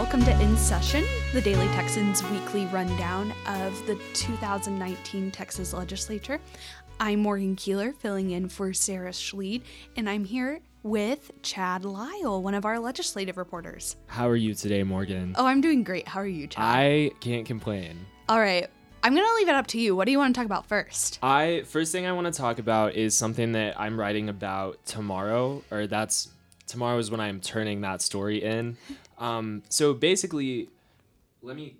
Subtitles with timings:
[0.00, 1.04] welcome to In Session,
[1.34, 6.40] the Daily Texans weekly rundown of the 2019 Texas legislature.
[6.98, 9.60] I'm Morgan Kuehler, filling in for Sara Schleede,
[9.96, 13.96] and I'm here with Chad Lyle, one of our legislative reporters.
[14.06, 15.34] How are you today, Morgan?
[15.36, 16.08] Oh, I'm doing great.
[16.08, 16.64] How are you, Chad?
[16.64, 18.06] I can't complain.
[18.26, 18.70] All right.
[19.02, 19.94] I'm going to leave it up to you.
[19.94, 21.18] What do you want to talk about first?
[21.22, 25.62] I first thing I want to talk about is something that I'm writing about tomorrow,
[25.70, 26.30] or that's
[26.66, 28.78] tomorrow is when I'm turning that story in.
[29.20, 30.70] Um, so basically,
[31.42, 31.76] let me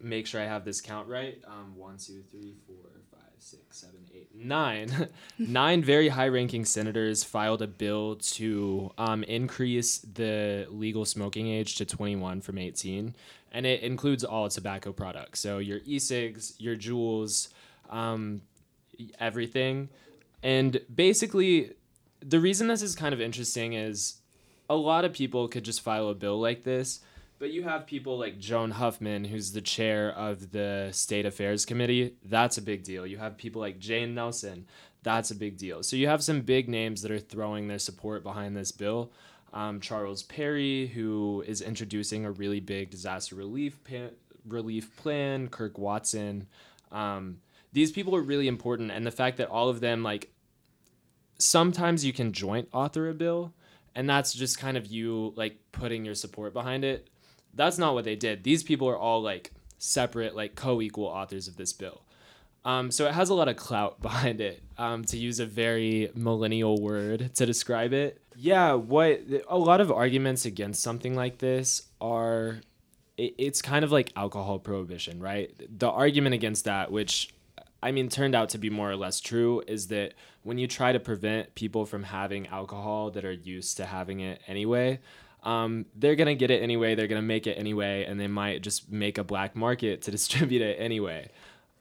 [0.00, 1.42] make sure I have this count right.
[1.46, 2.76] Um, one, two, three, four,
[3.10, 5.08] five, six, seven, eight, nine.
[5.38, 11.84] nine very high-ranking senators filed a bill to um, increase the legal smoking age to
[11.84, 13.14] 21 from 18,
[13.52, 15.40] and it includes all tobacco products.
[15.40, 17.48] So your e-cigs, your Juuls,
[17.90, 18.40] um,
[19.18, 19.88] everything.
[20.42, 21.72] And basically,
[22.20, 24.16] the reason this is kind of interesting is
[24.68, 27.00] a lot of people could just file a bill like this,
[27.38, 32.14] but you have people like Joan Huffman, who's the chair of the State Affairs Committee.
[32.24, 33.06] That's a big deal.
[33.06, 34.66] You have people like Jane Nelson.
[35.02, 35.82] That's a big deal.
[35.82, 39.12] So you have some big names that are throwing their support behind this bill.
[39.52, 44.14] Um, Charles Perry, who is introducing a really big disaster relief pa-
[44.48, 45.48] relief plan.
[45.48, 46.46] Kirk Watson.
[46.90, 47.38] Um,
[47.72, 50.32] these people are really important, and the fact that all of them like
[51.38, 53.52] sometimes you can joint author a bill
[53.94, 57.08] and that's just kind of you like putting your support behind it.
[57.54, 58.42] That's not what they did.
[58.42, 62.02] These people are all like separate like co-equal authors of this bill.
[62.64, 66.10] Um, so it has a lot of clout behind it um, to use a very
[66.14, 68.20] millennial word to describe it.
[68.36, 72.60] Yeah what a lot of arguments against something like this are
[73.16, 75.52] it, it's kind of like alcohol prohibition right?
[75.78, 77.33] The argument against that which
[77.84, 80.92] I mean, turned out to be more or less true is that when you try
[80.92, 85.00] to prevent people from having alcohol that are used to having it anyway,
[85.42, 86.94] um, they're gonna get it anyway.
[86.94, 90.62] They're gonna make it anyway, and they might just make a black market to distribute
[90.62, 91.30] it anyway.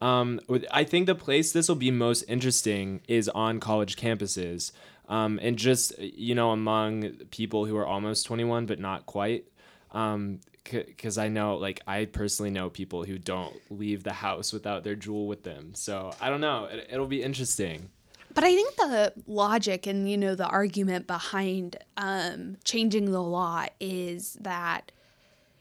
[0.00, 0.40] Um,
[0.72, 4.72] I think the place this will be most interesting is on college campuses,
[5.08, 9.44] um, and just you know among people who are almost 21 but not quite.
[9.92, 14.84] Um, because I know, like, I personally know people who don't leave the house without
[14.84, 15.74] their Juul with them.
[15.74, 16.66] So I don't know.
[16.66, 17.90] It, it'll be interesting.
[18.34, 23.66] But I think the logic and you know the argument behind um, changing the law
[23.80, 24.90] is that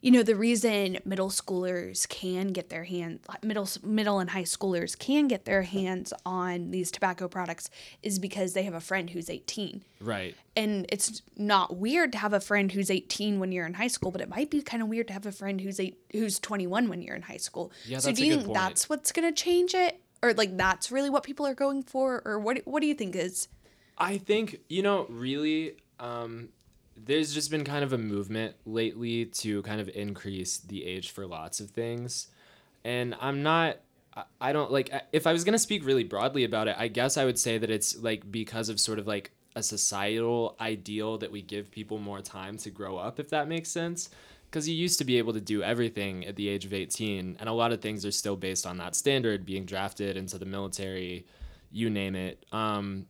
[0.00, 4.98] you know the reason middle schoolers can get their hands middle middle and high schoolers
[4.98, 7.70] can get their hands on these tobacco products
[8.02, 10.34] is because they have a friend who's 18 right.
[10.58, 14.10] And it's not weird to have a friend who's 18 when you're in high school
[14.10, 16.88] but it might be kind of weird to have a friend who's eight who's 21
[16.88, 17.72] when you're in high school.
[17.84, 18.54] Yeah, so do you think point.
[18.54, 20.00] that's what's going to change it?
[20.22, 22.22] Or like that's really what people are going for?
[22.24, 23.48] Or what what do you think is
[23.98, 26.50] i think you know really um
[26.96, 31.26] there's just been kind of a movement lately to kind of increase the age for
[31.26, 32.28] lots of things.
[32.84, 33.78] And I'm not
[34.40, 37.16] I don't like if I was going to speak really broadly about it, I guess
[37.16, 41.32] I would say that it's like because of sort of like a societal ideal that
[41.32, 44.10] we give people more time to grow up if that makes sense
[44.50, 47.48] because you used to be able to do everything at the age of 18 and
[47.48, 51.24] a lot of things are still based on that standard being drafted into the military
[51.72, 53.06] you name it um,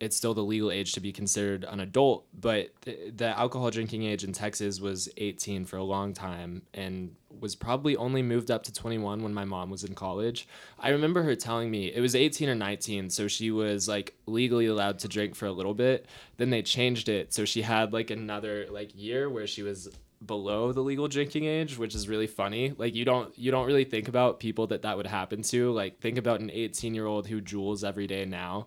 [0.00, 4.24] it's still the legal age to be considered an adult, but the, alcohol drinking age
[4.24, 8.72] in Texas was 18 for a long time and was probably only moved up to
[8.72, 10.48] 21 when my mom was in college.
[10.78, 14.66] I remember her telling me it was 18 or 19, so she was like legally
[14.66, 16.06] allowed to drink for a little bit.
[16.38, 19.90] Then they changed it, so she had like another like year where she was
[20.24, 23.84] below the legal drinking age which is really funny like you don't you don't really
[23.84, 27.26] think about people that that would happen to like think about an 18 year old
[27.26, 28.66] who Juuls every day now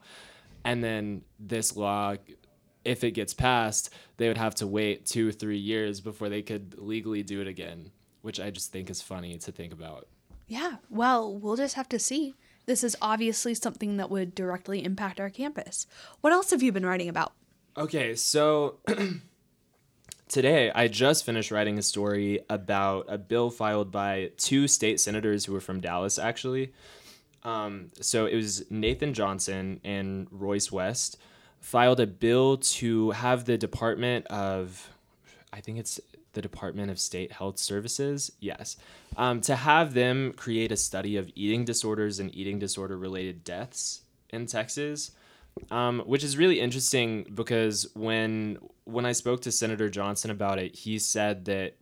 [0.64, 2.16] and then this law
[2.86, 6.78] if it gets passed they would have to wait two three years before they could
[6.78, 7.92] legally do it again
[8.22, 10.08] which i just think is funny to think about.
[10.48, 12.36] Yeah well we'll just have to see.
[12.66, 15.86] This is obviously something that would directly impact our campus.
[16.22, 17.34] What else have you been writing about?
[17.78, 18.80] Okay so
[20.30, 25.46] today i just finished writing a story about a bill filed by two state senators
[25.46, 26.74] who were from dallas actually
[27.44, 31.18] um, so it was Nathan Johnson and Royce West
[31.60, 34.90] filed a bill to have the Department of,
[35.52, 36.00] I think it's
[36.34, 38.78] the Department of State Health Services, yes,
[39.18, 44.02] um, to have them create a study of eating disorders and eating disorder related deaths
[44.30, 45.12] in Texas.
[45.70, 50.76] Um, which is really interesting because when when I spoke to Senator Johnson about it,
[50.76, 51.76] he said that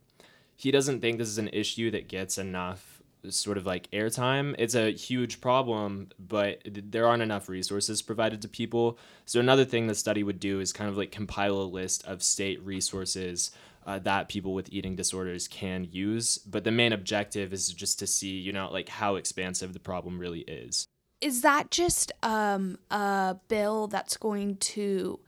[0.54, 2.91] he doesn't think this is an issue that gets enough
[3.28, 4.54] sort of like airtime.
[4.58, 8.98] It's a huge problem, but there aren't enough resources provided to people.
[9.26, 12.22] So another thing the study would do is kind of like compile a list of
[12.22, 13.50] state resources
[13.86, 16.38] uh, that people with eating disorders can use.
[16.38, 20.18] But the main objective is just to see, you know, like how expansive the problem
[20.18, 20.86] really is.
[21.20, 25.20] Is that just um, a bill that's going to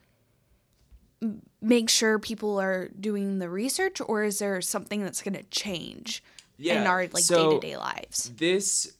[1.63, 6.23] make sure people are doing the research, or is there something that's going to change
[6.57, 8.31] yeah, in our like day to day lives?
[8.37, 8.93] This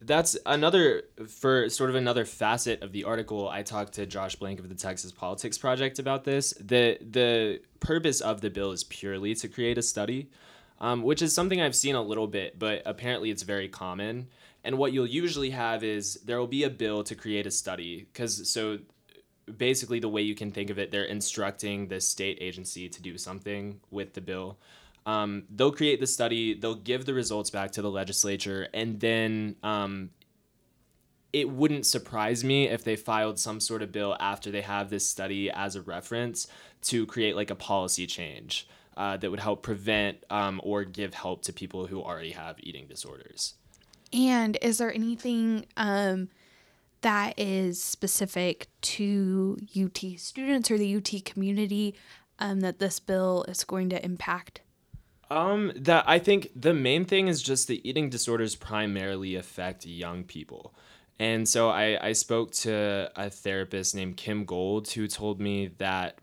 [0.00, 4.58] that's another for sort of another facet of the article i talked to josh blank
[4.58, 6.52] of the texas politics project about this.
[6.60, 10.30] The the purpose of the bill is purely to create a study
[10.80, 14.28] um, which is something i've seen a little bit but apparently it's very common.
[14.64, 18.08] And what you'll usually have is there will be a bill to create a study
[18.12, 18.78] because so
[19.56, 23.16] basically the way you can think of it they're instructing the state agency to do
[23.16, 24.58] something with the bill
[25.08, 29.56] um, they'll create the study, they'll give the results back to the legislature, and then
[29.62, 30.10] um,
[31.32, 35.08] it wouldn't surprise me if they filed some sort of bill after they have this
[35.08, 36.46] study as a reference
[36.82, 38.68] to create like a policy change
[38.98, 42.86] uh, that would help prevent um, or give help to people who already have eating
[42.86, 43.54] disorders.
[44.12, 46.28] And is there anything um,
[47.00, 51.94] that is specific to UT students or the UT community
[52.38, 54.60] um, that this bill is going to impact?
[55.30, 60.24] Um, that I think the main thing is just the eating disorders primarily affect young
[60.24, 60.74] people.
[61.18, 66.18] And so I, I spoke to a therapist named Kim Gold who told me that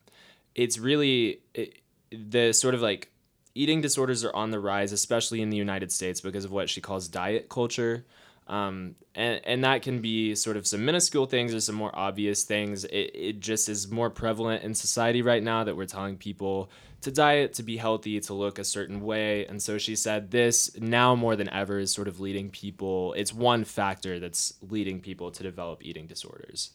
[0.56, 1.82] it's really it,
[2.12, 3.12] the sort of like
[3.54, 6.82] eating disorders are on the rise, especially in the United States, because of what she
[6.82, 8.06] calls diet culture.
[8.48, 12.44] Um, and, and that can be sort of some minuscule things or some more obvious
[12.44, 12.84] things.
[12.86, 16.70] It, it just is more prevalent in society right now that we're telling people
[17.02, 19.46] to diet, to be healthy, to look a certain way.
[19.46, 23.34] And so she said this now more than ever is sort of leading people, it's
[23.34, 26.72] one factor that's leading people to develop eating disorders.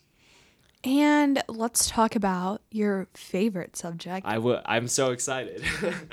[0.82, 4.26] And let's talk about your favorite subject.
[4.26, 4.62] I would.
[4.64, 5.62] I'm so excited.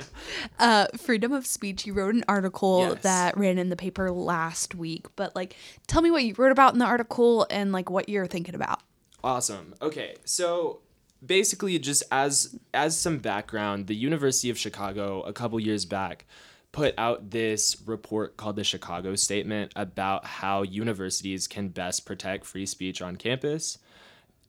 [0.58, 1.86] uh, freedom of speech.
[1.86, 3.02] You wrote an article yes.
[3.02, 5.56] that ran in the paper last week, but like,
[5.86, 8.80] tell me what you wrote about in the article and like what you're thinking about.
[9.24, 9.74] Awesome.
[9.80, 10.80] Okay, so
[11.24, 16.26] basically, just as as some background, the University of Chicago a couple years back
[16.72, 22.66] put out this report called the Chicago Statement about how universities can best protect free
[22.66, 23.78] speech on campus.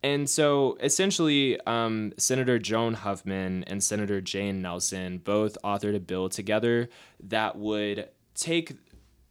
[0.01, 6.29] And so essentially, um, Senator Joan Huffman and Senator Jane Nelson both authored a bill
[6.29, 6.89] together
[7.21, 8.77] that would take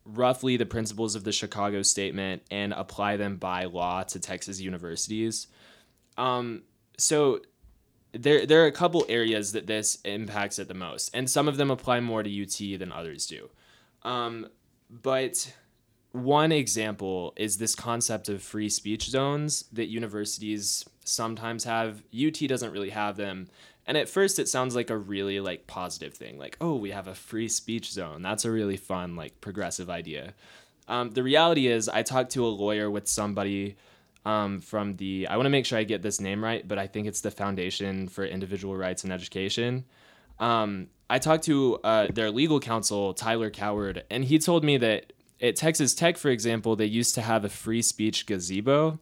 [0.04, 5.46] roughly the principles of the Chicago Statement and apply them by law to Texas universities.
[6.16, 6.62] Um,
[6.98, 7.40] so
[8.12, 11.56] there, there are a couple areas that this impacts it the most, and some of
[11.56, 13.50] them apply more to UT than others do.
[14.02, 14.48] Um,
[14.90, 15.52] but
[16.12, 22.02] one example is this concept of free speech zones that universities sometimes have.
[22.14, 23.48] UT doesn't really have them.
[23.86, 27.08] And at first it sounds like a really like positive thing, like, oh, we have
[27.08, 28.22] a free speech zone.
[28.22, 30.34] That's a really fun, like progressive idea.
[30.88, 33.76] Um, the reality is I talked to a lawyer with somebody
[34.24, 36.86] um, from the I want to make sure I get this name right, but I
[36.86, 39.84] think it's the Foundation for Individual Rights and Education.
[40.38, 45.12] Um, I talked to uh, their legal counsel, Tyler Coward, and he told me that
[45.40, 48.98] at Texas Tech, for example, they used to have a free speech gazebo.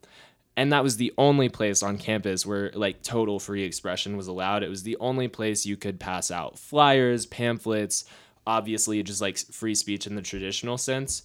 [0.59, 4.63] And that was the only place on campus where like total free expression was allowed.
[4.63, 8.07] It was the only place you could pass out flyers, pamphlets,
[8.47, 11.25] obviously just like free speech in the traditional sense.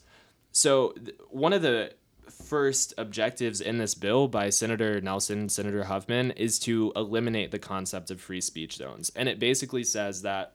[0.52, 0.94] So,
[1.30, 1.94] one of the
[2.30, 8.12] first objectives in this bill by Senator Nelson, Senator Huffman, is to eliminate the concept
[8.12, 9.12] of free speech zones.
[9.16, 10.54] And it basically says that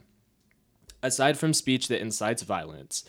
[1.02, 3.04] aside from speech that incites violence,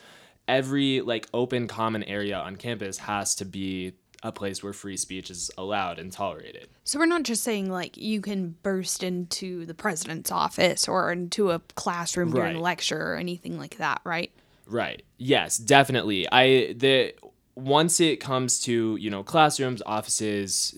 [0.48, 5.30] every like open common area on campus has to be a place where free speech
[5.30, 6.70] is allowed and tolerated.
[6.84, 11.52] So we're not just saying like you can burst into the president's office or into
[11.52, 12.56] a classroom during right.
[12.56, 14.32] a lecture or anything like that, right?
[14.66, 15.04] Right.
[15.18, 16.28] Yes, definitely.
[16.32, 17.14] I the
[17.56, 20.76] once it comes to, you know, classrooms, offices,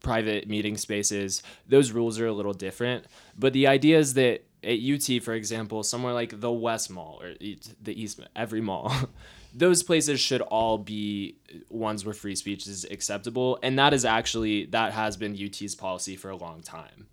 [0.00, 3.06] private meeting spaces, those rules are a little different,
[3.38, 7.34] but the idea is that at UT, for example, somewhere like the West Mall or
[7.38, 8.92] the East, every mall,
[9.54, 11.36] those places should all be
[11.68, 16.16] ones where free speech is acceptable, and that is actually that has been UT's policy
[16.16, 17.06] for a long time.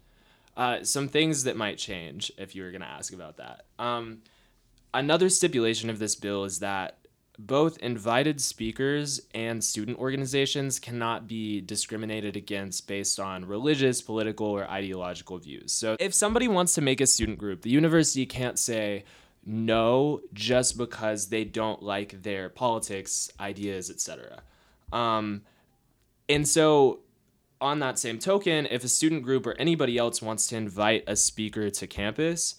[0.58, 3.66] Uh, some things that might change if you were going to ask about that.
[3.80, 4.20] Um,
[4.94, 6.98] another stipulation of this bill is that
[7.40, 14.70] both invited speakers and student organizations cannot be discriminated against based on religious, political, or
[14.70, 15.72] ideological views.
[15.72, 19.06] So if somebody wants to make a student group, the university can't say
[19.46, 24.44] no just because they don't like their politics, ideas, etc.
[24.92, 25.42] Um,
[26.30, 27.00] and so
[27.60, 31.16] on that same token, if a student group or anybody else wants to invite a
[31.16, 32.56] speaker to campus,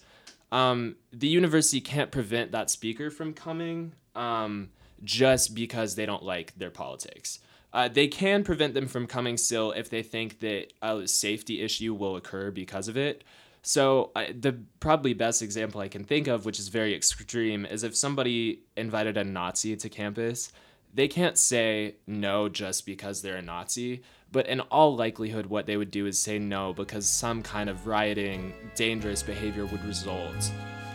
[0.51, 4.69] um, the university can't prevent that speaker from coming um,
[5.03, 7.39] just because they don't like their politics.
[7.73, 11.93] Uh, they can prevent them from coming still if they think that a safety issue
[11.93, 13.23] will occur because of it.
[13.63, 17.95] So the probably best example I can think of, which is very extreme, is if
[17.95, 20.51] somebody invited a Nazi to campus,
[20.93, 24.03] they can't say no just because they're a Nazi.
[24.33, 27.85] But in all likelihood, what they would do is say no because some kind of
[27.85, 30.51] rioting, dangerous behavior would result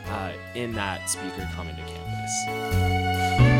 [0.09, 3.58] uh, in that speaker coming to campus.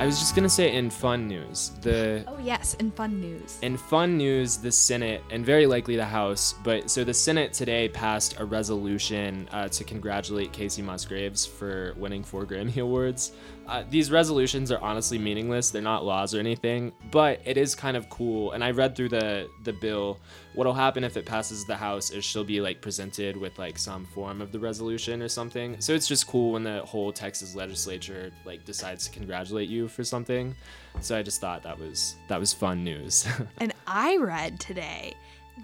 [0.00, 3.58] I was just gonna say in fun news, the oh yes, in fun news.
[3.60, 7.86] In fun news, the Senate and very likely the House, but so the Senate today
[7.90, 13.32] passed a resolution uh, to congratulate Kacey Musgraves for winning four Grammy Awards.
[13.68, 17.94] Uh, these resolutions are honestly meaningless; they're not laws or anything, but it is kind
[17.94, 18.52] of cool.
[18.52, 20.18] And I read through the the bill.
[20.54, 24.06] What'll happen if it passes the House is she'll be like presented with like some
[24.06, 25.80] form of the resolution or something.
[25.80, 30.04] So it's just cool when the whole Texas legislature like decides to congratulate you for
[30.04, 30.54] something.
[31.00, 33.26] So I just thought that was that was fun news.
[33.58, 35.14] and I read today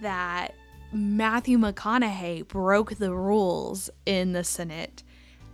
[0.03, 0.55] that
[0.93, 5.03] Matthew McConaughey broke the rules in the Senate.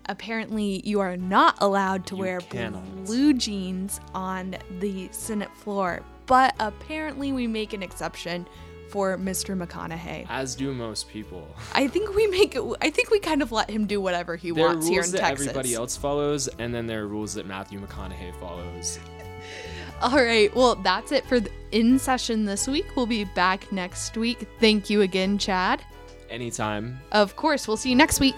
[0.07, 3.05] Apparently, you are not allowed to You wear cannot.
[3.05, 8.47] blue jeans on the Senate floor, but apparently, we make an exception
[8.93, 9.57] for Mr.
[9.57, 10.27] McConaughey.
[10.29, 11.49] As do most people.
[11.73, 12.63] I think we make it.
[12.83, 15.03] I think we kind of let him do whatever he There are wants rules here
[15.03, 19.01] in that everybody else follows, and then there are rules that Matthew McConaughey follows.
[20.03, 20.55] All right.
[20.55, 22.85] Well, that's it for the in session this week.
[22.95, 24.47] We'll be back next week.
[24.61, 25.83] Thank you again, Chad.
[26.29, 27.01] Anytime.
[27.13, 28.37] Of course, we'll see you next week.